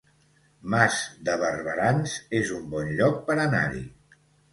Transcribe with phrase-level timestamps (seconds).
[0.75, 0.95] Mas
[1.27, 3.83] de Barberans es un bon lloc per anar-hi